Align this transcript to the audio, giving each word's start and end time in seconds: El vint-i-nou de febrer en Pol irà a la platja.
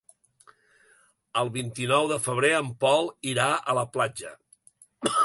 El 1.41 1.51
vint-i-nou 1.57 2.09
de 2.13 2.17
febrer 2.29 2.51
en 2.61 2.71
Pol 2.85 3.13
irà 3.35 3.49
a 3.59 3.77
la 3.81 3.85
platja. 3.99 4.35